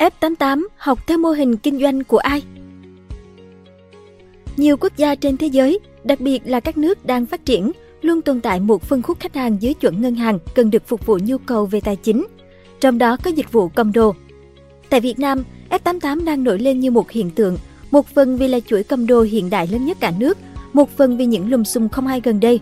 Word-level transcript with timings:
F88 0.00 0.66
học 0.76 1.06
theo 1.06 1.18
mô 1.18 1.28
hình 1.28 1.56
kinh 1.56 1.80
doanh 1.80 2.04
của 2.04 2.18
ai? 2.18 2.42
Nhiều 4.56 4.76
quốc 4.76 4.92
gia 4.96 5.14
trên 5.14 5.36
thế 5.36 5.46
giới, 5.46 5.78
đặc 6.04 6.20
biệt 6.20 6.42
là 6.44 6.60
các 6.60 6.78
nước 6.78 7.06
đang 7.06 7.26
phát 7.26 7.44
triển, 7.44 7.72
luôn 8.02 8.22
tồn 8.22 8.40
tại 8.40 8.60
một 8.60 8.82
phân 8.82 9.02
khúc 9.02 9.20
khách 9.20 9.34
hàng 9.34 9.56
dưới 9.60 9.74
chuẩn 9.74 10.02
ngân 10.02 10.14
hàng 10.14 10.38
cần 10.54 10.70
được 10.70 10.88
phục 10.88 11.06
vụ 11.06 11.18
nhu 11.22 11.38
cầu 11.38 11.66
về 11.66 11.80
tài 11.80 11.96
chính, 11.96 12.26
trong 12.80 12.98
đó 12.98 13.16
có 13.22 13.30
dịch 13.30 13.52
vụ 13.52 13.68
cầm 13.68 13.92
đồ. 13.92 14.14
Tại 14.90 15.00
Việt 15.00 15.18
Nam, 15.18 15.44
F88 15.70 16.24
đang 16.24 16.44
nổi 16.44 16.58
lên 16.58 16.80
như 16.80 16.90
một 16.90 17.10
hiện 17.10 17.30
tượng, 17.30 17.56
một 17.90 18.06
phần 18.06 18.36
vì 18.36 18.48
là 18.48 18.60
chuỗi 18.60 18.82
cầm 18.82 19.06
đồ 19.06 19.22
hiện 19.22 19.50
đại 19.50 19.66
lớn 19.66 19.86
nhất 19.86 19.96
cả 20.00 20.12
nước, 20.18 20.38
một 20.72 20.96
phần 20.96 21.16
vì 21.16 21.26
những 21.26 21.50
lùm 21.50 21.62
xùm 21.62 21.88
không 21.88 22.06
hay 22.06 22.20
gần 22.20 22.40
đây. 22.40 22.60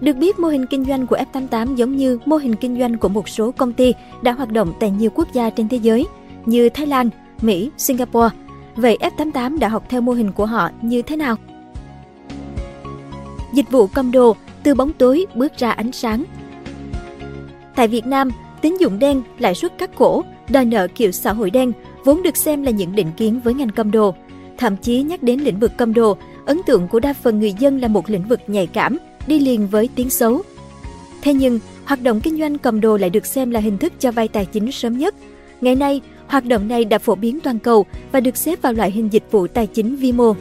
Được 0.00 0.16
biết, 0.16 0.38
mô 0.38 0.48
hình 0.48 0.66
kinh 0.66 0.84
doanh 0.84 1.06
của 1.06 1.16
F88 1.32 1.74
giống 1.74 1.96
như 1.96 2.18
mô 2.26 2.36
hình 2.36 2.54
kinh 2.54 2.78
doanh 2.78 2.98
của 2.98 3.08
một 3.08 3.28
số 3.28 3.50
công 3.50 3.72
ty 3.72 3.94
đã 4.22 4.32
hoạt 4.32 4.52
động 4.52 4.72
tại 4.80 4.90
nhiều 4.90 5.10
quốc 5.14 5.28
gia 5.32 5.50
trên 5.50 5.68
thế 5.68 5.76
giới 5.76 6.06
như 6.46 6.68
Thái 6.68 6.86
Lan, 6.86 7.10
Mỹ, 7.42 7.70
Singapore. 7.76 8.36
Vậy 8.76 8.98
F88 9.00 9.58
đã 9.58 9.68
học 9.68 9.84
theo 9.88 10.00
mô 10.00 10.12
hình 10.12 10.32
của 10.32 10.46
họ 10.46 10.70
như 10.82 11.02
thế 11.02 11.16
nào? 11.16 11.36
Dịch 13.54 13.70
vụ 13.70 13.86
cầm 13.86 14.12
đồ 14.12 14.36
từ 14.62 14.74
bóng 14.74 14.92
tối 14.92 15.26
bước 15.34 15.52
ra 15.58 15.70
ánh 15.70 15.92
sáng. 15.92 16.24
Tại 17.74 17.88
Việt 17.88 18.06
Nam, 18.06 18.30
tín 18.60 18.76
dụng 18.76 18.98
đen, 18.98 19.22
lãi 19.38 19.54
suất 19.54 19.78
cắt 19.78 19.90
cổ, 19.96 20.24
đòi 20.48 20.64
nợ 20.64 20.88
kiểu 20.94 21.12
xã 21.12 21.32
hội 21.32 21.50
đen 21.50 21.72
vốn 22.04 22.22
được 22.22 22.36
xem 22.36 22.62
là 22.62 22.70
những 22.70 22.94
định 22.94 23.12
kiến 23.16 23.40
với 23.44 23.54
ngành 23.54 23.70
cầm 23.70 23.90
đồ. 23.90 24.14
Thậm 24.58 24.76
chí 24.76 25.02
nhắc 25.02 25.22
đến 25.22 25.40
lĩnh 25.40 25.58
vực 25.58 25.72
cầm 25.76 25.94
đồ, 25.94 26.16
ấn 26.46 26.60
tượng 26.66 26.88
của 26.88 27.00
đa 27.00 27.12
phần 27.12 27.40
người 27.40 27.52
dân 27.58 27.78
là 27.78 27.88
một 27.88 28.10
lĩnh 28.10 28.28
vực 28.28 28.40
nhạy 28.46 28.66
cảm, 28.66 28.98
đi 29.26 29.38
liền 29.38 29.66
với 29.66 29.88
tiếng 29.94 30.10
xấu. 30.10 30.42
Thế 31.22 31.34
nhưng, 31.34 31.58
hoạt 31.84 32.02
động 32.02 32.20
kinh 32.20 32.38
doanh 32.38 32.58
cầm 32.58 32.80
đồ 32.80 32.96
lại 32.96 33.10
được 33.10 33.26
xem 33.26 33.50
là 33.50 33.60
hình 33.60 33.78
thức 33.78 33.92
cho 33.98 34.12
vay 34.12 34.28
tài 34.28 34.46
chính 34.46 34.72
sớm 34.72 34.98
nhất. 34.98 35.14
Ngày 35.60 35.74
nay, 35.74 36.00
hoạt 36.34 36.46
động 36.46 36.68
này 36.68 36.84
đã 36.84 36.98
phổ 36.98 37.14
biến 37.14 37.40
toàn 37.40 37.58
cầu 37.58 37.86
và 38.12 38.20
được 38.20 38.36
xếp 38.36 38.62
vào 38.62 38.72
loại 38.72 38.90
hình 38.90 39.12
dịch 39.12 39.22
vụ 39.30 39.46
tài 39.46 39.66
chính 39.66 39.96
vi 39.96 40.12
mô. 40.12 40.34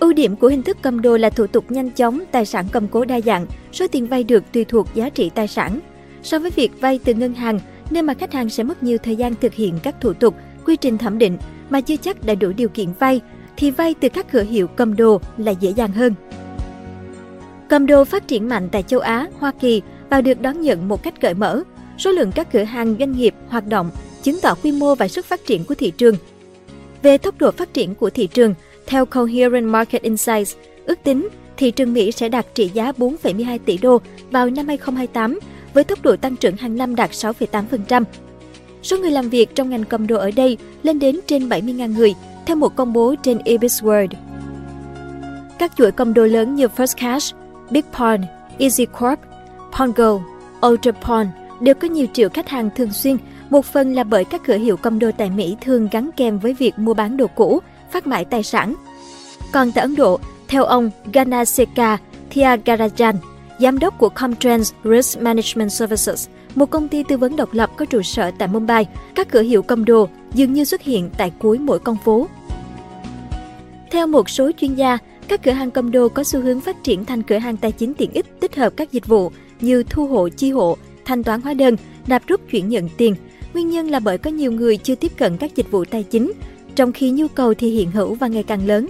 Ưu 0.00 0.12
điểm 0.12 0.36
của 0.36 0.48
hình 0.48 0.62
thức 0.62 0.76
cầm 0.82 1.02
đồ 1.02 1.16
là 1.16 1.30
thủ 1.30 1.46
tục 1.46 1.70
nhanh 1.70 1.90
chóng, 1.90 2.20
tài 2.30 2.46
sản 2.46 2.66
cầm 2.72 2.88
cố 2.88 3.04
đa 3.04 3.20
dạng, 3.20 3.46
số 3.72 3.86
tiền 3.88 4.06
vay 4.06 4.24
được 4.24 4.44
tùy 4.52 4.64
thuộc 4.64 4.94
giá 4.94 5.08
trị 5.08 5.30
tài 5.34 5.48
sản. 5.48 5.80
So 6.22 6.38
với 6.38 6.50
việc 6.50 6.80
vay 6.80 7.00
từ 7.04 7.14
ngân 7.14 7.34
hàng, 7.34 7.60
nơi 7.90 8.02
mà 8.02 8.14
khách 8.14 8.32
hàng 8.32 8.50
sẽ 8.50 8.62
mất 8.62 8.82
nhiều 8.82 8.98
thời 8.98 9.16
gian 9.16 9.34
thực 9.40 9.54
hiện 9.54 9.78
các 9.82 10.00
thủ 10.00 10.12
tục, 10.12 10.34
quy 10.66 10.76
trình 10.76 10.98
thẩm 10.98 11.18
định 11.18 11.38
mà 11.70 11.80
chưa 11.80 11.96
chắc 11.96 12.26
đã 12.26 12.34
đủ 12.34 12.52
điều 12.56 12.68
kiện 12.68 12.88
vay, 12.98 13.20
thì 13.56 13.70
vay 13.70 13.94
từ 13.94 14.08
các 14.08 14.32
cửa 14.32 14.42
hiệu 14.42 14.66
cầm 14.66 14.96
đồ 14.96 15.20
là 15.36 15.52
dễ 15.52 15.70
dàng 15.70 15.92
hơn. 15.92 16.14
Cầm 17.68 17.86
đồ 17.86 18.04
phát 18.04 18.28
triển 18.28 18.48
mạnh 18.48 18.68
tại 18.72 18.82
châu 18.82 19.00
Á, 19.00 19.28
Hoa 19.38 19.52
Kỳ 19.60 19.82
và 20.10 20.20
được 20.20 20.40
đón 20.40 20.60
nhận 20.60 20.88
một 20.88 21.02
cách 21.02 21.20
cởi 21.20 21.34
mở. 21.34 21.62
Số 21.98 22.10
lượng 22.10 22.32
các 22.32 22.52
cửa 22.52 22.64
hàng 22.64 22.96
doanh 22.98 23.12
nghiệp 23.12 23.34
hoạt 23.48 23.66
động 23.66 23.90
chứng 24.24 24.40
tỏ 24.40 24.54
quy 24.62 24.72
mô 24.72 24.94
và 24.94 25.08
sức 25.08 25.26
phát 25.26 25.46
triển 25.46 25.64
của 25.64 25.74
thị 25.74 25.90
trường. 25.90 26.14
Về 27.02 27.18
tốc 27.18 27.38
độ 27.38 27.50
phát 27.50 27.74
triển 27.74 27.94
của 27.94 28.10
thị 28.10 28.26
trường, 28.26 28.54
theo 28.86 29.06
Coherent 29.06 29.66
Market 29.66 30.02
Insights, 30.02 30.56
ước 30.86 30.98
tính 31.02 31.28
thị 31.56 31.70
trường 31.70 31.92
Mỹ 31.92 32.12
sẽ 32.12 32.28
đạt 32.28 32.46
trị 32.54 32.70
giá 32.74 32.92
4,12 32.92 33.58
tỷ 33.64 33.78
đô 33.78 34.00
vào 34.30 34.50
năm 34.50 34.66
2028 34.68 35.38
với 35.74 35.84
tốc 35.84 36.02
độ 36.02 36.16
tăng 36.16 36.36
trưởng 36.36 36.56
hàng 36.56 36.76
năm 36.76 36.96
đạt 36.96 37.10
6,8%. 37.10 38.04
Số 38.82 38.98
người 38.98 39.10
làm 39.10 39.28
việc 39.28 39.54
trong 39.54 39.70
ngành 39.70 39.84
cầm 39.84 40.06
đồ 40.06 40.16
ở 40.16 40.30
đây 40.30 40.58
lên 40.82 40.98
đến 40.98 41.20
trên 41.26 41.48
70.000 41.48 41.94
người, 41.94 42.14
theo 42.46 42.56
một 42.56 42.76
công 42.76 42.92
bố 42.92 43.14
trên 43.22 43.38
Ibis 43.44 43.82
World. 43.82 44.08
Các 45.58 45.72
chuỗi 45.76 45.92
cầm 45.92 46.14
đồ 46.14 46.24
lớn 46.24 46.54
như 46.54 46.66
First 46.76 46.94
Cash, 46.96 47.34
Big 47.70 47.84
Pawn, 47.92 48.22
Easy 48.58 48.86
Corp, 48.86 49.18
Pongo, 49.78 50.20
Ultra 50.66 50.90
Pawn 51.02 51.26
đều 51.60 51.74
có 51.74 51.88
nhiều 51.88 52.06
triệu 52.12 52.28
khách 52.28 52.48
hàng 52.48 52.70
thường 52.76 52.92
xuyên, 52.92 53.16
một 53.50 53.64
phần 53.64 53.94
là 53.94 54.04
bởi 54.04 54.24
các 54.24 54.42
cửa 54.46 54.56
hiệu 54.56 54.76
cầm 54.76 54.98
đồ 54.98 55.10
tại 55.18 55.30
Mỹ 55.30 55.56
thường 55.60 55.88
gắn 55.92 56.10
kèm 56.16 56.38
với 56.38 56.54
việc 56.54 56.78
mua 56.78 56.94
bán 56.94 57.16
đồ 57.16 57.26
cũ, 57.26 57.60
phát 57.92 58.06
mãi 58.06 58.24
tài 58.24 58.42
sản. 58.42 58.74
Còn 59.52 59.72
tại 59.72 59.82
Ấn 59.82 59.94
Độ, 59.94 60.20
theo 60.48 60.64
ông 60.64 60.90
Ganaseka 61.12 61.98
Thiagarajan, 62.30 63.14
giám 63.58 63.78
đốc 63.78 63.98
của 63.98 64.08
Comtrans 64.08 64.72
Risk 64.84 65.20
Management 65.20 65.72
Services, 65.72 66.28
một 66.54 66.70
công 66.70 66.88
ty 66.88 67.02
tư 67.02 67.16
vấn 67.16 67.36
độc 67.36 67.52
lập 67.52 67.70
có 67.76 67.84
trụ 67.84 68.02
sở 68.02 68.30
tại 68.38 68.48
Mumbai, 68.48 68.86
các 69.14 69.28
cửa 69.30 69.42
hiệu 69.42 69.62
cầm 69.62 69.84
đồ 69.84 70.08
dường 70.34 70.52
như 70.52 70.64
xuất 70.64 70.82
hiện 70.82 71.10
tại 71.18 71.32
cuối 71.38 71.58
mỗi 71.58 71.78
con 71.78 71.96
phố. 72.04 72.28
Theo 73.90 74.06
một 74.06 74.30
số 74.30 74.50
chuyên 74.56 74.74
gia, 74.74 74.98
các 75.28 75.42
cửa 75.42 75.52
hàng 75.52 75.70
cầm 75.70 75.90
đồ 75.90 76.08
có 76.08 76.24
xu 76.24 76.40
hướng 76.40 76.60
phát 76.60 76.84
triển 76.84 77.04
thành 77.04 77.22
cửa 77.22 77.38
hàng 77.38 77.56
tài 77.56 77.72
chính 77.72 77.94
tiện 77.94 78.10
ích 78.12 78.40
tích 78.40 78.56
hợp 78.56 78.72
các 78.76 78.92
dịch 78.92 79.06
vụ 79.06 79.30
như 79.60 79.82
thu 79.82 80.06
hộ 80.06 80.28
chi 80.28 80.50
hộ, 80.50 80.76
thanh 81.04 81.22
toán 81.22 81.40
hóa 81.40 81.54
đơn, 81.54 81.76
nạp 82.06 82.26
rút 82.26 82.40
chuyển 82.50 82.68
nhận 82.68 82.88
tiền. 82.96 83.14
Nguyên 83.54 83.70
nhân 83.70 83.90
là 83.90 84.00
bởi 84.00 84.18
có 84.18 84.30
nhiều 84.30 84.52
người 84.52 84.76
chưa 84.76 84.94
tiếp 84.94 85.12
cận 85.16 85.36
các 85.36 85.56
dịch 85.56 85.70
vụ 85.70 85.84
tài 85.84 86.02
chính, 86.02 86.32
trong 86.74 86.92
khi 86.92 87.10
nhu 87.10 87.28
cầu 87.28 87.54
thì 87.54 87.70
hiện 87.70 87.90
hữu 87.90 88.14
và 88.14 88.26
ngày 88.26 88.42
càng 88.42 88.66
lớn. 88.66 88.88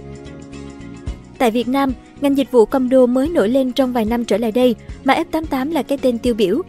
Tại 1.37 1.51
Việt 1.51 1.67
Nam, 1.67 1.93
ngành 2.21 2.37
dịch 2.37 2.51
vụ 2.51 2.65
cầm 2.65 2.89
đồ 2.89 3.05
mới 3.05 3.29
nổi 3.29 3.49
lên 3.49 3.71
trong 3.71 3.93
vài 3.93 4.05
năm 4.05 4.25
trở 4.25 4.37
lại 4.37 4.51
đây, 4.51 4.75
mà 5.03 5.23
F88 5.31 5.71
là 5.71 5.83
cái 5.83 5.97
tên 5.97 6.17
tiêu 6.17 6.33
biểu. 6.33 6.61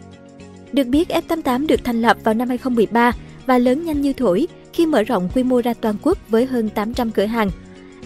Được 0.73 0.87
biết, 0.87 1.09
F88 1.09 1.67
được 1.67 1.83
thành 1.83 2.01
lập 2.01 2.17
vào 2.23 2.33
năm 2.33 2.49
2013 2.49 3.11
và 3.45 3.57
lớn 3.57 3.85
nhanh 3.85 4.01
như 4.01 4.13
thổi 4.13 4.47
khi 4.73 4.85
mở 4.85 5.03
rộng 5.03 5.29
quy 5.35 5.43
mô 5.43 5.61
ra 5.61 5.73
toàn 5.73 5.95
quốc 6.01 6.17
với 6.29 6.45
hơn 6.45 6.69
800 6.69 7.11
cửa 7.11 7.25
hàng. 7.25 7.49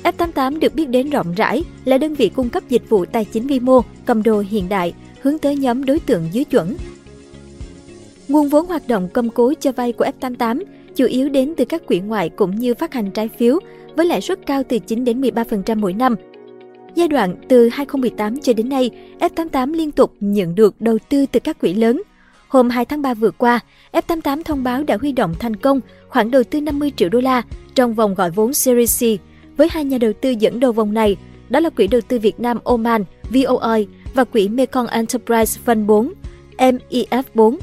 F88 0.03 0.59
được 0.59 0.75
biết 0.75 0.90
đến 0.90 1.09
rộng 1.09 1.34
rãi 1.35 1.63
là 1.85 1.97
đơn 1.97 2.16
vị 2.16 2.29
cung 2.29 2.50
cấp 2.50 2.63
dịch 2.69 2.90
vụ 2.90 3.06
tài 3.06 3.25
chính 3.25 3.47
vi 3.47 3.59
mô, 3.59 3.81
cầm 4.06 4.23
đồ 4.23 4.44
hiện 4.50 4.69
đại, 4.69 4.94
hướng 5.22 5.38
tới 5.38 5.56
nhóm 5.56 5.85
đối 5.85 6.00
tượng 6.00 6.23
dưới 6.31 6.44
chuẩn. 6.44 6.78
Nguồn 8.31 8.49
vốn 8.49 8.65
hoạt 8.65 8.87
động 8.87 9.09
cầm 9.13 9.29
cố 9.29 9.53
cho 9.59 9.71
vay 9.71 9.91
của 9.91 10.05
F88 10.19 10.63
chủ 10.95 11.05
yếu 11.05 11.29
đến 11.29 11.53
từ 11.57 11.65
các 11.65 11.85
quỹ 11.85 11.99
ngoại 11.99 12.29
cũng 12.29 12.55
như 12.55 12.73
phát 12.73 12.93
hành 12.93 13.11
trái 13.11 13.29
phiếu 13.37 13.59
với 13.95 14.05
lãi 14.05 14.21
suất 14.21 14.45
cao 14.45 14.63
từ 14.69 14.79
9 14.79 15.05
đến 15.05 15.21
13% 15.21 15.79
mỗi 15.79 15.93
năm. 15.93 16.15
Giai 16.95 17.07
đoạn 17.07 17.35
từ 17.47 17.69
2018 17.69 18.39
cho 18.39 18.53
đến 18.53 18.69
nay, 18.69 18.89
F88 19.19 19.73
liên 19.73 19.91
tục 19.91 20.13
nhận 20.19 20.55
được 20.55 20.81
đầu 20.81 20.97
tư 21.09 21.25
từ 21.31 21.39
các 21.39 21.59
quỹ 21.61 21.73
lớn. 21.73 22.01
Hôm 22.47 22.69
2 22.69 22.85
tháng 22.85 23.01
3 23.01 23.13
vừa 23.13 23.31
qua, 23.31 23.59
F88 23.91 24.43
thông 24.43 24.63
báo 24.63 24.83
đã 24.83 24.97
huy 25.01 25.11
động 25.11 25.33
thành 25.39 25.55
công 25.55 25.79
khoản 26.09 26.31
đầu 26.31 26.43
tư 26.43 26.61
50 26.61 26.91
triệu 26.95 27.09
đô 27.09 27.19
la 27.19 27.41
trong 27.75 27.93
vòng 27.93 28.15
gọi 28.15 28.31
vốn 28.31 28.53
Series 28.53 29.03
C 29.03 29.05
với 29.57 29.67
hai 29.71 29.85
nhà 29.85 29.97
đầu 29.97 30.11
tư 30.21 30.29
dẫn 30.29 30.59
đầu 30.59 30.71
vòng 30.71 30.93
này, 30.93 31.17
đó 31.49 31.59
là 31.59 31.69
Quỹ 31.69 31.87
đầu 31.87 32.01
tư 32.01 32.19
Việt 32.19 32.39
Nam 32.39 32.57
Oman 32.63 33.03
VOI 33.29 33.87
và 34.13 34.23
Quỹ 34.23 34.49
Mekong 34.49 34.87
Enterprise 34.87 35.61
Fund 35.65 35.85
4 35.85 36.13
MEF4. 36.57 37.57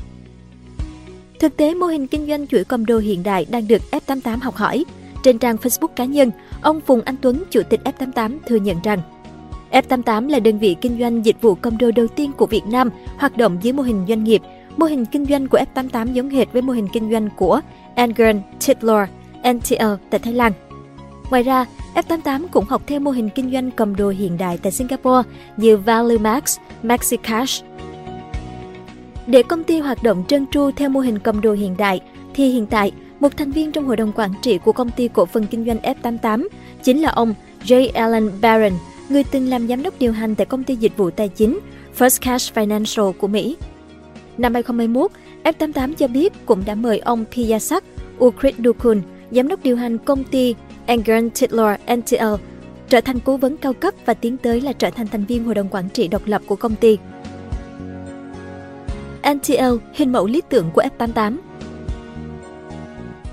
Thực 1.41 1.56
tế, 1.56 1.75
mô 1.75 1.87
hình 1.87 2.06
kinh 2.06 2.26
doanh 2.26 2.47
chuỗi 2.47 2.65
cầm 2.65 2.87
đồ 2.87 2.99
hiện 2.99 3.22
đại 3.22 3.47
đang 3.50 3.69
được 3.69 3.82
F88 3.91 4.38
học 4.43 4.54
hỏi. 4.56 4.84
Trên 5.22 5.38
trang 5.38 5.56
Facebook 5.56 5.88
cá 5.88 6.04
nhân, 6.04 6.31
ông 6.62 6.81
Phùng 6.81 7.00
Anh 7.03 7.16
Tuấn, 7.21 7.43
chủ 7.50 7.62
tịch 7.71 7.81
F88 7.84 8.38
thừa 8.47 8.56
nhận 8.56 8.76
rằng 8.82 9.00
F88 9.71 10.28
là 10.28 10.38
đơn 10.38 10.59
vị 10.59 10.77
kinh 10.81 10.98
doanh 11.00 11.25
dịch 11.25 11.43
vụ 11.43 11.54
cầm 11.54 11.78
đồ 11.78 11.91
đầu 11.91 12.06
tiên 12.06 12.32
của 12.32 12.47
Việt 12.47 12.66
Nam 12.66 12.91
hoạt 13.16 13.37
động 13.37 13.59
dưới 13.62 13.72
mô 13.72 13.82
hình 13.82 14.04
doanh 14.09 14.25
nghiệp. 14.25 14.43
Mô 14.77 14.87
hình 14.87 15.06
kinh 15.06 15.25
doanh 15.25 15.47
của 15.48 15.59
F88 15.75 16.12
giống 16.12 16.31
hệt 16.31 16.53
với 16.53 16.62
mô 16.62 16.72
hình 16.72 16.88
kinh 16.93 17.10
doanh 17.10 17.28
của 17.37 17.60
Angren 17.94 18.41
Titlor 18.66 19.00
NTL 19.53 19.94
tại 20.10 20.21
Thái 20.21 20.34
Lan. 20.34 20.53
Ngoài 21.31 21.43
ra, 21.43 21.66
F88 21.94 22.47
cũng 22.50 22.65
học 22.65 22.82
theo 22.87 23.00
mô 23.00 23.10
hình 23.10 23.28
kinh 23.34 23.53
doanh 23.53 23.71
cầm 23.71 23.97
đồ 23.97 24.09
hiện 24.09 24.37
đại 24.38 24.59
tại 24.62 24.72
Singapore 24.72 25.28
như 25.56 25.77
ValueMax, 25.77 26.59
Maxicash. 26.82 27.65
Để 29.28 29.43
công 29.43 29.65
ty 29.65 29.78
hoạt 29.78 30.03
động 30.03 30.25
trơn 30.28 30.47
tru 30.47 30.71
theo 30.77 30.89
mô 30.89 31.00
hình 31.00 31.19
cầm 31.19 31.41
đồ 31.41 31.53
hiện 31.53 31.75
đại, 31.78 32.00
thì 32.34 32.50
hiện 32.50 32.66
tại, 32.66 32.93
một 33.21 33.37
thành 33.37 33.50
viên 33.50 33.72
trong 33.72 33.87
hội 33.87 33.97
đồng 33.97 34.12
quản 34.12 34.31
trị 34.43 34.59
của 34.59 34.72
công 34.72 34.91
ty 34.91 35.09
cổ 35.09 35.27
phần 35.27 35.47
kinh 35.47 35.66
doanh 35.66 35.78
F88 36.03 36.49
chính 36.83 37.03
là 37.03 37.11
ông 37.11 37.34
J. 37.65 37.91
Allen 37.94 38.31
Barron, 38.41 38.72
người 39.09 39.25
từng 39.25 39.49
làm 39.49 39.69
giám 39.69 39.83
đốc 39.83 39.94
điều 39.99 40.12
hành 40.12 40.34
tại 40.34 40.47
công 40.47 40.65
ty 40.65 40.77
dịch 40.77 40.97
vụ 40.97 41.11
tài 41.11 41.28
chính 41.28 41.59
First 41.99 42.19
Cash 42.21 42.55
Financial 42.55 43.12
của 43.12 43.27
Mỹ. 43.27 43.56
Năm 44.39 44.55
2021, 44.55 45.11
F88 45.45 45.95
cho 45.95 46.09
biết 46.09 46.33
cũng 46.47 46.62
đã 46.66 46.75
mời 46.75 46.99
ông 46.99 47.25
Piyasak 47.33 47.84
Ukrit-dukun, 48.19 49.01
giám 49.31 49.48
đốc 49.48 49.63
điều 49.63 49.77
hành 49.77 49.98
công 49.98 50.24
ty 50.24 50.54
Engern 50.86 51.31
Tidlor 51.31 51.71
NTL, 51.95 52.34
trở 52.89 53.01
thành 53.01 53.21
cố 53.21 53.36
vấn 53.36 53.57
cao 53.57 53.72
cấp 53.72 53.95
và 54.07 54.15
tiến 54.15 54.36
tới 54.36 54.60
là 54.60 54.72
trở 54.72 54.91
thành 54.91 55.07
thành 55.07 55.24
viên 55.24 55.45
hội 55.45 55.54
đồng 55.54 55.69
quản 55.69 55.89
trị 55.89 56.09
độc 56.09 56.22
lập 56.27 56.42
của 56.47 56.57
công 56.57 56.74
ty. 56.74 56.98
NTL, 59.34 59.75
hình 59.92 60.13
mẫu 60.13 60.27
lý 60.27 60.42
tưởng 60.48 60.71
của 60.75 60.83
F88 60.98 61.36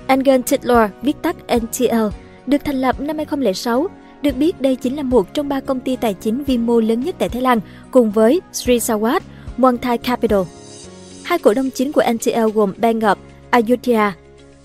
Engern 0.06 0.42
Tidlor, 0.42 0.90
viết 1.02 1.16
tắt 1.22 1.36
NTL, 1.56 2.06
được 2.46 2.64
thành 2.64 2.80
lập 2.80 3.00
năm 3.00 3.16
2006. 3.16 3.88
Được 4.22 4.36
biết 4.36 4.60
đây 4.60 4.76
chính 4.76 4.96
là 4.96 5.02
một 5.02 5.34
trong 5.34 5.48
ba 5.48 5.60
công 5.60 5.80
ty 5.80 5.96
tài 5.96 6.14
chính 6.14 6.44
vi 6.44 6.58
mô 6.58 6.80
lớn 6.80 7.00
nhất 7.00 7.14
tại 7.18 7.28
Thái 7.28 7.42
Lan, 7.42 7.60
cùng 7.90 8.10
với 8.10 8.40
Sri 8.52 8.78
Sawat, 8.78 9.20
Montai 9.56 9.98
Capital. 9.98 10.40
Hai 11.24 11.38
cổ 11.38 11.54
đông 11.54 11.70
chính 11.70 11.92
của 11.92 12.02
NTL 12.12 12.50
gồm 12.54 12.72
Bank 12.78 13.02
of 13.02 13.16
Ayutthaya 13.50 14.12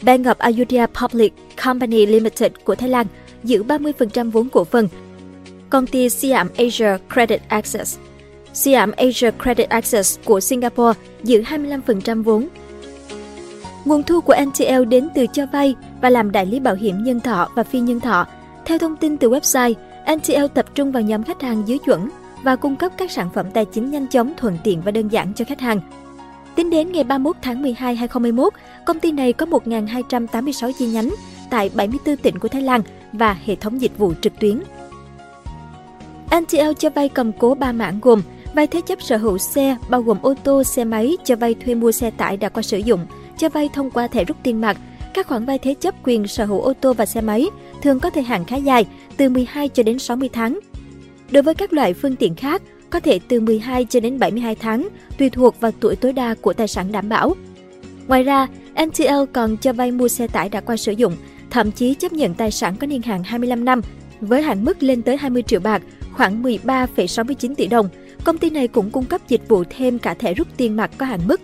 Bank 0.02 0.26
of 0.26 0.36
Ayutthaya 0.38 0.88
Public 0.88 1.34
Company 1.64 2.06
Limited 2.06 2.52
của 2.64 2.76
Thái 2.76 2.90
Lan 2.90 3.08
giữ 3.44 3.64
30% 3.64 4.32
vốn 4.32 4.50
cổ 4.50 4.64
phần. 4.64 4.88
Công 5.70 5.88
ty 5.88 6.10
Siam 6.10 6.50
Asia 6.58 6.98
Credit 7.14 7.42
Access 7.48 7.98
Siam 8.54 8.92
Asia 8.92 9.32
Credit 9.44 9.70
Access 9.70 10.20
của 10.26 10.40
Singapore 10.40 11.00
giữ 11.24 11.42
25% 11.42 12.24
vốn. 12.24 12.48
Nguồn 13.86 14.04
thu 14.04 14.22
của 14.22 14.36
NTL 14.46 14.86
đến 14.90 15.10
từ 15.16 15.26
cho 15.34 15.46
vay 15.46 15.76
và 16.02 16.10
làm 16.10 16.32
đại 16.32 16.46
lý 16.46 16.60
bảo 16.60 16.76
hiểm 16.76 17.04
nhân 17.04 17.20
thọ 17.20 17.50
và 17.56 17.64
phi 17.64 17.80
nhân 17.80 18.00
thọ. 18.00 18.28
Theo 18.66 18.78
thông 18.78 18.96
tin 18.96 19.18
từ 19.18 19.30
website, 19.30 19.74
NTL 20.16 20.46
tập 20.54 20.66
trung 20.76 20.92
vào 20.92 21.04
nhóm 21.04 21.24
khách 21.24 21.42
hàng 21.42 21.64
dưới 21.66 21.78
chuẩn 21.78 22.10
và 22.44 22.56
cung 22.56 22.76
cấp 22.76 22.92
các 22.98 23.12
sản 23.12 23.30
phẩm 23.34 23.46
tài 23.54 23.66
chính 23.66 23.92
nhanh 23.92 24.08
chóng, 24.08 24.34
thuận 24.38 24.58
tiện 24.64 24.82
và 24.82 24.92
đơn 24.92 25.08
giản 25.08 25.34
cho 25.34 25.46
khách 25.46 25.62
hàng. 25.62 25.80
Tính 26.56 26.70
đến 26.70 26.92
ngày 26.92 27.04
31 27.04 27.36
tháng 27.42 27.62
12 27.62 27.96
2021, 27.96 28.54
công 28.86 29.00
ty 29.00 29.12
này 29.12 29.34
có 29.34 29.46
1.286 29.46 30.72
chi 30.72 30.88
nhánh 30.88 31.10
tại 31.50 31.70
74 31.76 32.18
tỉnh 32.18 32.40
của 32.40 32.48
Thái 32.48 32.62
Lan 32.62 32.82
và 33.14 33.38
hệ 33.46 33.56
thống 33.56 33.82
dịch 33.82 33.98
vụ 33.98 34.14
trực 34.22 34.40
tuyến. 34.40 34.60
NTL 36.40 36.72
cho 36.80 36.90
vay 36.90 37.10
cầm 37.10 37.32
cố 37.32 37.56
3 37.56 37.72
mảng 37.72 38.00
gồm 38.02 38.22
vay 38.54 38.68
thế 38.68 38.82
chấp 38.82 39.02
sở 39.02 39.18
hữu 39.18 39.38
xe 39.38 39.78
bao 39.90 40.02
gồm 40.02 40.18
ô 40.22 40.34
tô, 40.44 40.64
xe 40.64 40.84
máy, 40.84 41.18
cho 41.24 41.36
vay 41.36 41.54
thuê 41.54 41.76
mua 41.76 41.92
xe 41.92 42.12
tải 42.12 42.38
đã 42.38 42.50
qua 42.50 42.64
sử 42.64 42.78
dụng, 42.78 43.06
cho 43.38 43.50
vay 43.50 43.70
thông 43.74 43.92
qua 43.92 44.08
thẻ 44.08 44.24
rút 44.24 44.38
tiền 44.44 44.62
mặt. 44.62 44.78
Các 45.14 45.28
khoản 45.28 45.46
vay 45.46 45.60
thế 45.60 45.74
chấp 45.74 45.96
quyền 46.04 46.28
sở 46.28 46.46
hữu 46.46 46.62
ô 46.62 46.74
tô 46.74 46.94
và 46.94 47.06
xe 47.06 47.22
máy 47.22 47.50
thường 47.82 48.00
có 48.00 48.10
thời 48.10 48.24
hạn 48.24 48.46
khá 48.46 48.56
dài, 48.56 48.86
từ 49.18 49.30
12 49.30 49.70
cho 49.70 49.84
đến 49.84 50.00
60 50.00 50.30
tháng. 50.34 50.60
Đối 51.32 51.44
với 51.44 51.54
các 51.54 51.74
loại 51.74 51.94
phương 51.94 52.16
tiện 52.16 52.36
khác, 52.36 52.62
có 52.90 53.00
thể 53.00 53.20
từ 53.28 53.40
12 53.40 53.86
cho 53.86 54.00
đến 54.00 54.20
72 54.20 54.56
tháng, 54.56 54.88
tùy 55.18 55.30
thuộc 55.30 55.60
vào 55.60 55.72
tuổi 55.80 55.96
tối 55.96 56.14
đa 56.14 56.36
của 56.42 56.54
tài 56.54 56.68
sản 56.68 56.92
đảm 56.92 57.10
bảo. 57.10 57.36
Ngoài 58.08 58.24
ra, 58.24 58.48
NTL 58.86 59.24
còn 59.34 59.58
cho 59.58 59.74
vay 59.74 59.92
mua 59.92 60.08
xe 60.08 60.28
tải 60.28 60.50
đã 60.50 60.62
qua 60.62 60.78
sử 60.78 60.92
dụng, 60.92 61.16
thậm 61.50 61.72
chí 61.72 61.94
chấp 61.94 62.14
nhận 62.14 62.34
tài 62.34 62.52
sản 62.52 62.76
có 62.76 62.88
niên 62.88 63.02
hạn 63.02 63.24
25 63.24 63.66
năm, 63.66 63.82
với 64.22 64.42
hạn 64.42 64.66
mức 64.66 64.84
lên 64.84 65.02
tới 65.02 65.18
20 65.18 65.44
triệu 65.44 65.60
bạc, 65.60 65.82
khoảng 66.14 66.44
13,69 66.44 67.56
tỷ 67.56 67.68
đồng. 67.68 67.90
Công 68.24 68.38
ty 68.38 68.50
này 68.50 68.68
cũng 68.68 68.90
cung 68.90 69.06
cấp 69.06 69.22
dịch 69.28 69.42
vụ 69.48 69.64
thêm 69.70 70.00
cả 70.00 70.14
thẻ 70.14 70.34
rút 70.34 70.48
tiền 70.58 70.76
mặt 70.76 70.92
có 70.98 71.06
hạn 71.06 71.20
mức. 71.28 71.42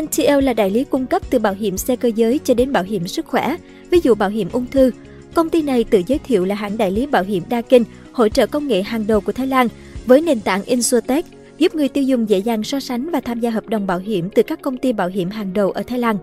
NTL 0.00 0.40
là 0.42 0.52
đại 0.52 0.70
lý 0.70 0.84
cung 0.84 1.06
cấp 1.06 1.22
từ 1.30 1.38
bảo 1.38 1.54
hiểm 1.54 1.78
xe 1.78 1.96
cơ 1.96 2.10
giới 2.16 2.40
cho 2.44 2.54
đến 2.54 2.72
bảo 2.72 2.82
hiểm 2.82 3.08
sức 3.08 3.26
khỏe, 3.26 3.56
ví 3.90 4.00
dụ 4.02 4.14
bảo 4.14 4.28
hiểm 4.28 4.48
ung 4.52 4.66
thư. 4.66 4.90
Công 5.34 5.48
ty 5.48 5.62
này 5.62 5.84
tự 5.84 6.02
giới 6.06 6.18
thiệu 6.18 6.44
là 6.44 6.54
hãng 6.54 6.76
đại 6.76 6.90
lý 6.90 7.06
bảo 7.06 7.22
hiểm 7.22 7.42
đa 7.48 7.62
kênh, 7.62 7.82
hỗ 8.12 8.28
trợ 8.28 8.46
công 8.46 8.68
nghệ 8.68 8.82
hàng 8.82 9.06
đầu 9.06 9.20
của 9.20 9.32
Thái 9.32 9.46
Lan 9.46 9.68
với 10.06 10.20
nền 10.20 10.40
tảng 10.40 10.62
Insurtech, 10.64 11.26
giúp 11.58 11.74
người 11.74 11.88
tiêu 11.88 12.04
dùng 12.04 12.28
dễ 12.28 12.38
dàng 12.38 12.64
so 12.64 12.80
sánh 12.80 13.10
và 13.10 13.20
tham 13.20 13.40
gia 13.40 13.50
hợp 13.50 13.68
đồng 13.68 13.86
bảo 13.86 13.98
hiểm 13.98 14.30
từ 14.34 14.42
các 14.42 14.62
công 14.62 14.76
ty 14.76 14.92
bảo 14.92 15.08
hiểm 15.08 15.30
hàng 15.30 15.52
đầu 15.52 15.70
ở 15.70 15.82
Thái 15.82 15.98
Lan. 15.98 16.16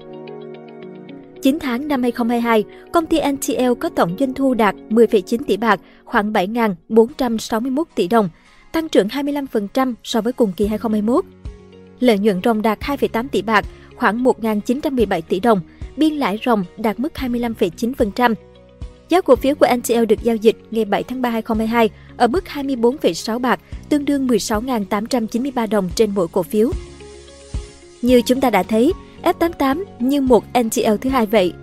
9 1.41 1.59
tháng 1.59 1.87
năm 1.87 2.01
2022, 2.01 2.63
công 2.91 3.05
ty 3.05 3.19
NTL 3.31 3.73
có 3.79 3.89
tổng 3.89 4.15
doanh 4.19 4.33
thu 4.33 4.53
đạt 4.53 4.75
10,9 4.89 5.37
tỷ 5.47 5.57
bạc, 5.57 5.79
khoảng 6.05 6.33
7.461 6.33 7.83
tỷ 7.95 8.07
đồng, 8.07 8.29
tăng 8.71 8.89
trưởng 8.89 9.07
25% 9.07 9.93
so 10.03 10.21
với 10.21 10.33
cùng 10.33 10.51
kỳ 10.57 10.67
2021. 10.67 11.25
Lợi 11.99 12.17
nhuận 12.17 12.41
ròng 12.43 12.61
đạt 12.61 12.79
2,8 12.79 13.27
tỷ 13.27 13.41
bạc, 13.41 13.65
khoảng 13.95 14.23
1.917 14.23 15.21
tỷ 15.21 15.39
đồng, 15.39 15.61
biên 15.97 16.13
lãi 16.13 16.39
ròng 16.45 16.63
đạt 16.77 16.99
mức 16.99 17.13
25,9%. 17.15 18.33
Giá 19.09 19.21
cổ 19.21 19.35
phiếu 19.35 19.55
của 19.55 19.67
NTL 19.77 20.05
được 20.05 20.23
giao 20.23 20.35
dịch 20.35 20.55
ngày 20.71 20.85
7 20.85 21.03
tháng 21.03 21.21
3 21.21 21.29
2022 21.29 21.89
ở 22.17 22.27
mức 22.27 22.43
24,6 22.53 23.39
bạc, 23.39 23.59
tương 23.89 24.05
đương 24.05 24.27
16.893 24.27 25.69
đồng 25.69 25.89
trên 25.95 26.11
mỗi 26.15 26.27
cổ 26.27 26.43
phiếu. 26.43 26.71
Như 28.01 28.21
chúng 28.21 28.41
ta 28.41 28.49
đã 28.49 28.63
thấy, 28.63 28.93
F88 29.23 29.83
như 29.99 30.21
một 30.21 30.43
NTL 30.63 30.95
thứ 31.01 31.09
hai 31.09 31.25
vậy. 31.25 31.53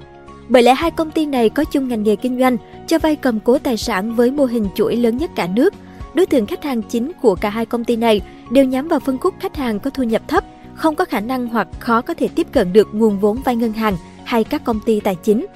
Bởi 0.48 0.62
lẽ 0.62 0.74
hai 0.74 0.90
công 0.90 1.10
ty 1.10 1.26
này 1.26 1.50
có 1.50 1.64
chung 1.64 1.88
ngành 1.88 2.02
nghề 2.02 2.16
kinh 2.16 2.38
doanh, 2.38 2.56
cho 2.86 2.98
vay 2.98 3.16
cầm 3.16 3.40
cố 3.40 3.58
tài 3.58 3.76
sản 3.76 4.14
với 4.14 4.30
mô 4.30 4.44
hình 4.44 4.66
chuỗi 4.74 4.96
lớn 4.96 5.16
nhất 5.16 5.30
cả 5.36 5.46
nước. 5.46 5.74
Đối 6.14 6.26
tượng 6.26 6.46
khách 6.46 6.64
hàng 6.64 6.82
chính 6.82 7.12
của 7.22 7.34
cả 7.34 7.50
hai 7.50 7.66
công 7.66 7.84
ty 7.84 7.96
này 7.96 8.20
đều 8.50 8.64
nhắm 8.64 8.88
vào 8.88 9.00
phân 9.00 9.18
khúc 9.18 9.34
khách 9.40 9.56
hàng 9.56 9.80
có 9.80 9.90
thu 9.90 10.02
nhập 10.02 10.22
thấp, 10.28 10.44
không 10.74 10.94
có 10.94 11.04
khả 11.04 11.20
năng 11.20 11.46
hoặc 11.46 11.68
khó 11.78 12.00
có 12.00 12.14
thể 12.14 12.28
tiếp 12.28 12.46
cận 12.52 12.72
được 12.72 12.88
nguồn 12.92 13.18
vốn 13.18 13.38
vay 13.44 13.56
ngân 13.56 13.72
hàng 13.72 13.96
hay 14.24 14.44
các 14.44 14.64
công 14.64 14.80
ty 14.86 15.00
tài 15.00 15.14
chính. 15.14 15.46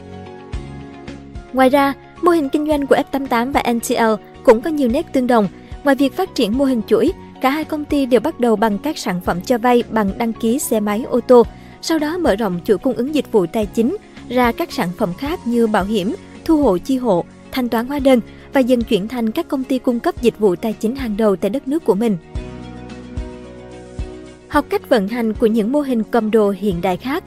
Ngoài 1.53 1.69
ra, 1.69 1.95
mô 2.23 2.31
hình 2.31 2.49
kinh 2.49 2.67
doanh 2.67 2.87
của 2.87 2.97
F88 3.13 3.53
và 3.53 3.63
NTL 3.73 4.25
cũng 4.45 4.61
có 4.61 4.71
nhiều 4.71 4.89
nét 4.89 5.13
tương 5.13 5.27
đồng. 5.27 5.49
Ngoài 5.85 5.97
việc 5.97 6.17
phát 6.17 6.35
triển 6.35 6.59
mô 6.59 6.65
hình 6.65 6.83
chuỗi, 6.87 7.13
cả 7.41 7.51
hai 7.51 7.65
công 7.65 7.85
ty 7.85 8.07
đều 8.07 8.21
bắt 8.21 8.41
đầu 8.41 8.57
bằng 8.57 8.79
các 8.79 8.99
sản 8.99 9.21
phẩm 9.21 9.41
cho 9.41 9.59
vay 9.59 9.85
bằng 9.91 10.19
đăng 10.19 10.33
ký 10.33 10.59
xe 10.59 10.81
máy 10.81 11.05
ô 11.09 11.21
tô, 11.21 11.43
sau 11.83 11.99
đó 11.99 12.19
mở 12.19 12.37
rộng 12.37 12.61
chuỗi 12.65 12.79
cung 12.79 12.95
ứng 12.95 13.15
dịch 13.15 13.33
vụ 13.33 13.47
tài 13.47 13.67
chính 13.67 13.97
ra 14.29 14.53
các 14.53 14.73
sản 14.73 14.89
phẩm 14.99 15.15
khác 15.19 15.47
như 15.47 15.67
bảo 15.67 15.85
hiểm, 15.85 16.15
thu 16.45 16.63
hộ 16.63 16.79
chi 16.79 16.97
hộ, 16.97 17.25
thanh 17.53 17.69
toán 17.69 17.87
hóa 17.87 17.99
đơn 17.99 18.21
và 18.53 18.61
dần 18.61 18.83
chuyển 18.83 19.09
thành 19.09 19.31
các 19.31 19.49
công 19.49 19.65
ty 19.65 19.79
cung 19.79 20.01
cấp 20.01 20.23
dịch 20.23 20.39
vụ 20.39 20.57
tài 20.57 20.73
chính 20.73 20.97
hàng 20.97 21.17
đầu 21.17 21.37
tại 21.37 21.51
đất 21.51 21.69
nước 21.69 21.85
của 21.85 21.95
mình. 21.95 22.17
Học 24.49 24.65
cách 24.69 24.89
vận 24.89 25.09
hành 25.09 25.33
của 25.33 25.47
những 25.47 25.73
mô 25.73 25.81
hình 25.81 26.03
cầm 26.11 26.31
đồ 26.31 26.51
hiện 26.51 26.81
đại 26.81 26.97
khác 26.97 27.25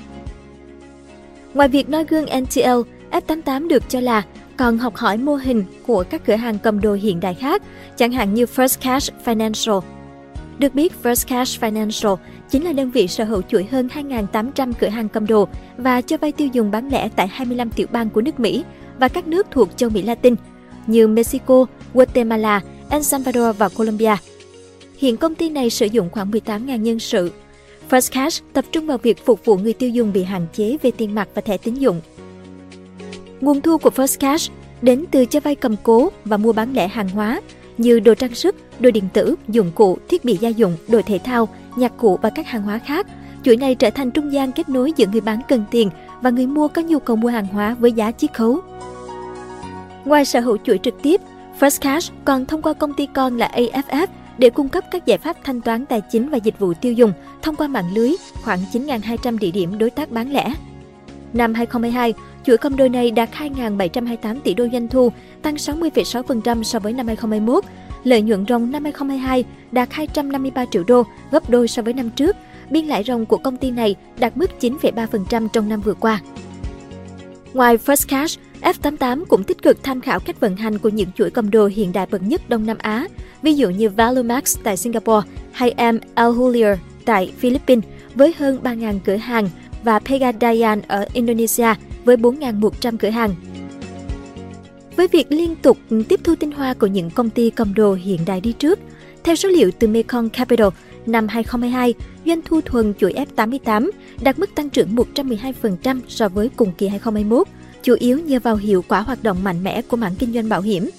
Ngoài 1.55 1.67
việc 1.67 1.89
noi 1.89 2.05
gương 2.05 2.25
NTL, 2.25 2.81
F88 3.11 3.67
được 3.67 3.89
cho 3.89 3.99
là 3.99 4.23
còn 4.57 4.77
học 4.77 4.95
hỏi 4.95 5.17
mô 5.17 5.35
hình 5.35 5.63
của 5.87 6.03
các 6.09 6.25
cửa 6.25 6.35
hàng 6.35 6.57
cầm 6.59 6.81
đồ 6.81 6.93
hiện 6.93 7.19
đại 7.19 7.33
khác, 7.33 7.61
chẳng 7.97 8.11
hạn 8.11 8.33
như 8.33 8.45
First 8.45 8.77
Cash 8.81 9.13
Financial. 9.25 9.81
Được 10.59 10.75
biết, 10.75 10.93
First 11.03 11.27
Cash 11.27 11.61
Financial 11.61 12.17
chính 12.49 12.63
là 12.63 12.73
đơn 12.73 12.91
vị 12.91 13.07
sở 13.07 13.23
hữu 13.23 13.41
chuỗi 13.41 13.67
hơn 13.71 13.89
2.800 13.93 14.73
cửa 14.79 14.87
hàng 14.87 15.09
cầm 15.09 15.27
đồ 15.27 15.47
và 15.77 16.01
cho 16.01 16.17
vay 16.17 16.31
tiêu 16.31 16.47
dùng 16.47 16.71
bán 16.71 16.89
lẻ 16.89 17.09
tại 17.15 17.27
25 17.27 17.69
tiểu 17.69 17.87
bang 17.91 18.09
của 18.09 18.21
nước 18.21 18.39
Mỹ 18.39 18.63
và 18.99 19.07
các 19.07 19.27
nước 19.27 19.47
thuộc 19.51 19.77
châu 19.77 19.89
Mỹ 19.89 20.01
Latin 20.01 20.35
như 20.87 21.07
Mexico, 21.07 21.65
Guatemala, 21.93 22.61
El 22.89 23.01
Salvador 23.01 23.57
và 23.57 23.69
Colombia. 23.69 24.15
Hiện 24.97 25.17
công 25.17 25.35
ty 25.35 25.49
này 25.49 25.69
sử 25.69 25.85
dụng 25.85 26.09
khoảng 26.11 26.31
18.000 26.31 26.77
nhân 26.77 26.99
sự. 26.99 27.31
First 27.89 28.13
Cash 28.13 28.43
tập 28.53 28.65
trung 28.71 28.87
vào 28.87 28.97
việc 28.97 29.25
phục 29.25 29.45
vụ 29.45 29.57
người 29.57 29.73
tiêu 29.73 29.89
dùng 29.89 30.13
bị 30.13 30.23
hạn 30.23 30.45
chế 30.53 30.77
về 30.81 30.91
tiền 30.91 31.15
mặt 31.15 31.27
và 31.33 31.41
thẻ 31.41 31.57
tín 31.57 31.73
dụng. 31.73 32.01
Nguồn 33.41 33.61
thu 33.61 33.77
của 33.77 33.89
First 33.89 34.19
Cash 34.19 34.51
đến 34.81 35.05
từ 35.11 35.25
cho 35.25 35.39
vay 35.39 35.55
cầm 35.55 35.75
cố 35.83 36.09
và 36.25 36.37
mua 36.37 36.53
bán 36.53 36.73
lẻ 36.73 36.87
hàng 36.87 37.09
hóa 37.09 37.41
như 37.77 37.99
đồ 37.99 38.13
trang 38.15 38.35
sức, 38.35 38.55
đồ 38.79 38.91
điện 38.91 39.03
tử, 39.13 39.35
dụng 39.47 39.71
cụ, 39.75 39.97
thiết 40.09 40.25
bị 40.25 40.37
gia 40.37 40.49
dụng, 40.49 40.77
đồ 40.87 41.01
thể 41.05 41.19
thao, 41.23 41.47
nhạc 41.75 41.97
cụ 41.97 42.19
và 42.21 42.29
các 42.29 42.47
hàng 42.47 42.61
hóa 42.61 42.77
khác. 42.77 43.07
Chuỗi 43.43 43.57
này 43.57 43.75
trở 43.75 43.89
thành 43.89 44.11
trung 44.11 44.33
gian 44.33 44.51
kết 44.51 44.69
nối 44.69 44.93
giữa 44.95 45.05
người 45.11 45.21
bán 45.21 45.41
cần 45.47 45.65
tiền 45.71 45.89
và 46.21 46.29
người 46.29 46.47
mua 46.47 46.67
có 46.67 46.81
nhu 46.81 46.99
cầu 46.99 47.15
mua 47.15 47.29
hàng 47.29 47.47
hóa 47.47 47.75
với 47.79 47.91
giá 47.91 48.11
chiết 48.11 48.33
khấu. 48.33 48.59
Ngoài 50.05 50.25
sở 50.25 50.39
hữu 50.39 50.57
chuỗi 50.57 50.77
trực 50.83 51.01
tiếp, 51.01 51.21
First 51.59 51.81
Cash 51.81 52.13
còn 52.25 52.45
thông 52.45 52.61
qua 52.61 52.73
công 52.73 52.93
ty 52.93 53.07
con 53.13 53.37
là 53.37 53.51
AFF 53.53 54.07
để 54.37 54.49
cung 54.49 54.69
cấp 54.69 54.83
các 54.91 55.05
giải 55.05 55.17
pháp 55.17 55.37
thanh 55.43 55.61
toán 55.61 55.85
tài 55.85 56.01
chính 56.11 56.29
và 56.29 56.37
dịch 56.37 56.59
vụ 56.59 56.73
tiêu 56.73 56.93
dùng 56.93 57.13
thông 57.41 57.55
qua 57.55 57.67
mạng 57.67 57.93
lưới 57.93 58.11
khoảng 58.43 58.59
9.200 58.73 59.39
địa 59.39 59.51
điểm 59.51 59.77
đối 59.77 59.89
tác 59.89 60.11
bán 60.11 60.33
lẻ. 60.33 60.53
Năm 61.33 61.53
2022, 61.53 62.13
chuỗi 62.45 62.57
công 62.57 62.77
đôi 62.77 62.89
này 62.89 63.11
đạt 63.11 63.29
2.728 63.31 64.39
tỷ 64.39 64.53
đô 64.53 64.67
doanh 64.71 64.87
thu, 64.87 65.11
tăng 65.41 65.55
60,6% 65.55 66.63
so 66.63 66.79
với 66.79 66.93
năm 66.93 67.07
2021. 67.07 67.63
Lợi 68.03 68.21
nhuận 68.21 68.45
ròng 68.47 68.71
năm 68.71 68.83
2022 68.83 69.45
đạt 69.71 69.87
253 69.91 70.65
triệu 70.65 70.83
đô, 70.87 71.03
gấp 71.31 71.49
đôi 71.49 71.67
so 71.67 71.81
với 71.81 71.93
năm 71.93 72.09
trước. 72.09 72.35
Biên 72.69 72.85
lãi 72.85 73.03
ròng 73.03 73.25
của 73.25 73.37
công 73.37 73.57
ty 73.57 73.71
này 73.71 73.95
đạt 74.19 74.37
mức 74.37 74.51
9,3% 74.59 75.47
trong 75.47 75.69
năm 75.69 75.81
vừa 75.81 75.93
qua. 75.93 76.21
Ngoài 77.55 77.77
First 77.77 78.07
Cash, 78.07 78.39
F88 78.61 79.25
cũng 79.25 79.43
tích 79.43 79.61
cực 79.61 79.83
tham 79.83 80.01
khảo 80.01 80.19
cách 80.19 80.39
vận 80.39 80.55
hành 80.55 80.77
của 80.77 80.89
những 80.89 81.11
chuỗi 81.11 81.29
cầm 81.29 81.51
đồ 81.51 81.65
hiện 81.65 81.93
đại 81.93 82.07
bậc 82.11 82.21
nhất 82.21 82.49
Đông 82.49 82.65
Nam 82.65 82.77
Á, 82.79 83.07
ví 83.41 83.53
dụ 83.53 83.69
như 83.69 83.89
valumax 83.89 84.57
tại 84.63 84.77
Singapore 84.77 85.27
hay 85.51 85.73
M. 85.93 85.97
Alhulier 86.15 86.77
tại 87.05 87.33
Philippines 87.37 87.85
với 88.15 88.33
hơn 88.37 88.59
3.000 88.63 88.99
cửa 89.05 89.15
hàng 89.15 89.49
và 89.83 89.99
Pegadaian 89.99 90.81
ở 90.87 91.05
Indonesia 91.13 91.73
với 92.05 92.17
4.100 92.17 92.97
cửa 92.97 93.09
hàng. 93.09 93.35
Với 94.95 95.07
việc 95.07 95.27
liên 95.29 95.55
tục 95.55 95.77
tiếp 96.09 96.19
thu 96.23 96.35
tinh 96.35 96.51
hoa 96.51 96.73
của 96.73 96.87
những 96.87 97.09
công 97.09 97.29
ty 97.29 97.49
cầm 97.49 97.73
đồ 97.73 97.93
hiện 97.93 98.19
đại 98.25 98.41
đi 98.41 98.53
trước, 98.53 98.79
theo 99.23 99.35
số 99.35 99.49
liệu 99.49 99.71
từ 99.79 99.87
Mekong 99.87 100.29
Capital, 100.29 100.67
năm 101.07 101.27
2022, 101.27 101.93
doanh 102.25 102.41
thu 102.45 102.61
thuần 102.61 102.93
chuỗi 102.93 103.13
F88 103.13 103.89
đạt 104.21 104.39
mức 104.39 104.55
tăng 104.55 104.69
trưởng 104.69 104.95
112% 104.95 105.99
so 106.07 106.29
với 106.29 106.49
cùng 106.55 106.71
kỳ 106.77 106.87
2021, 106.87 107.47
chủ 107.83 107.95
yếu 107.99 108.19
nhờ 108.19 108.39
vào 108.43 108.55
hiệu 108.55 108.83
quả 108.87 108.99
hoạt 108.99 109.23
động 109.23 109.43
mạnh 109.43 109.63
mẽ 109.63 109.81
của 109.81 109.97
mảng 109.97 110.15
kinh 110.15 110.33
doanh 110.33 110.49
bảo 110.49 110.61
hiểm. 110.61 110.89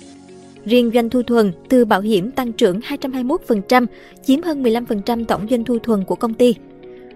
Riêng 0.64 0.90
doanh 0.94 1.10
thu 1.10 1.22
thuần 1.22 1.52
từ 1.68 1.84
bảo 1.84 2.00
hiểm 2.00 2.30
tăng 2.30 2.52
trưởng 2.52 2.80
221%, 2.80 3.86
chiếm 4.24 4.42
hơn 4.42 4.62
15% 4.62 5.24
tổng 5.24 5.46
doanh 5.50 5.64
thu 5.64 5.78
thuần 5.78 6.04
của 6.04 6.14
công 6.14 6.34
ty. 6.34 6.54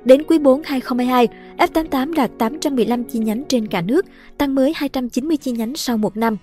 Đến 0.05 0.23
quý 0.23 0.39
4 0.39 0.63
2022, 0.65 1.29
F88 1.59 2.15
đạt 2.15 2.31
815 2.39 3.05
chi 3.05 3.19
nhánh 3.19 3.45
trên 3.49 3.67
cả 3.67 3.81
nước, 3.81 4.07
tăng 4.39 4.55
mới 4.55 4.73
290 4.77 5.37
chi 5.37 5.53
nhánh 5.53 5.77
sau 5.77 5.97
một 5.97 6.17
năm. 6.17 6.37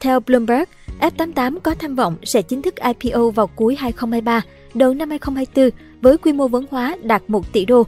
Theo 0.00 0.20
Bloomberg, 0.20 0.64
F88 1.00 1.58
có 1.60 1.74
tham 1.74 1.94
vọng 1.94 2.16
sẽ 2.22 2.42
chính 2.42 2.62
thức 2.62 2.74
IPO 2.76 3.30
vào 3.30 3.46
cuối 3.46 3.76
2023, 3.76 4.42
đầu 4.74 4.94
năm 4.94 5.10
2024 5.10 5.70
với 6.02 6.18
quy 6.18 6.32
mô 6.32 6.48
vốn 6.48 6.64
hóa 6.70 6.96
đạt 7.02 7.22
1 7.28 7.52
tỷ 7.52 7.64
đô. 7.64 7.82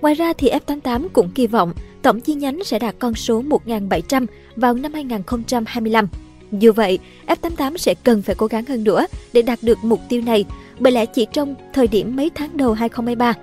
Ngoài 0.00 0.14
ra 0.14 0.32
thì 0.32 0.50
F88 0.50 1.08
cũng 1.12 1.30
kỳ 1.34 1.46
vọng 1.46 1.72
tổng 2.02 2.20
chi 2.20 2.34
nhánh 2.34 2.64
sẽ 2.64 2.78
đạt 2.78 2.94
con 2.98 3.14
số 3.14 3.42
1.700 3.42 4.26
vào 4.56 4.74
năm 4.74 4.92
2025. 4.92 6.08
Dù 6.52 6.72
vậy, 6.72 6.98
F88 7.26 7.76
sẽ 7.76 7.94
cần 7.94 8.22
phải 8.22 8.34
cố 8.34 8.46
gắng 8.46 8.64
hơn 8.64 8.84
nữa 8.84 9.06
để 9.32 9.42
đạt 9.42 9.58
được 9.62 9.78
mục 9.82 10.00
tiêu 10.08 10.22
này, 10.26 10.44
bởi 10.78 10.92
lẽ 10.92 11.06
chỉ 11.06 11.26
trong 11.32 11.54
thời 11.72 11.86
điểm 11.86 12.16
mấy 12.16 12.30
tháng 12.34 12.56
đầu 12.56 12.72
2023, 12.72 13.34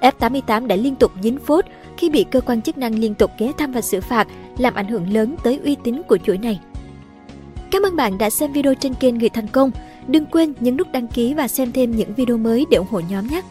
F88 0.00 0.66
đã 0.66 0.76
liên 0.76 0.96
tục 0.96 1.12
dính 1.22 1.38
phốt 1.38 1.64
khi 1.96 2.10
bị 2.10 2.24
cơ 2.30 2.40
quan 2.40 2.62
chức 2.62 2.78
năng 2.78 2.98
liên 2.98 3.14
tục 3.14 3.30
ghé 3.38 3.52
thăm 3.58 3.72
và 3.72 3.80
xử 3.80 4.00
phạt, 4.00 4.28
làm 4.58 4.74
ảnh 4.74 4.88
hưởng 4.88 5.12
lớn 5.12 5.36
tới 5.44 5.60
uy 5.64 5.76
tín 5.84 6.02
của 6.08 6.18
chuỗi 6.18 6.38
này. 6.38 6.60
Cảm 7.70 7.82
ơn 7.82 7.96
bạn 7.96 8.18
đã 8.18 8.30
xem 8.30 8.52
video 8.52 8.74
trên 8.74 8.94
kênh 8.94 9.18
Người 9.18 9.28
Thành 9.28 9.48
Công. 9.48 9.70
Đừng 10.08 10.26
quên 10.26 10.52
nhấn 10.60 10.76
nút 10.76 10.92
đăng 10.92 11.08
ký 11.08 11.34
và 11.34 11.48
xem 11.48 11.72
thêm 11.72 11.96
những 11.96 12.14
video 12.14 12.36
mới 12.36 12.66
để 12.70 12.76
ủng 12.76 12.86
hộ 12.90 13.00
nhóm 13.10 13.26
nhé! 13.26 13.42